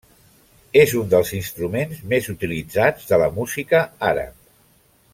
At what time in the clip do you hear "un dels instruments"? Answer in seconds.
1.01-2.01